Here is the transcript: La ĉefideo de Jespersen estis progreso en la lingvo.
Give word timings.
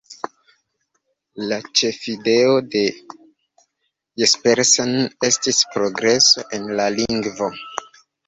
La 1.49 1.57
ĉefideo 1.81 2.55
de 2.75 2.81
Jespersen 4.23 4.97
estis 5.29 5.61
progreso 5.75 6.47
en 6.59 6.67
la 6.81 6.89
lingvo. 6.97 7.51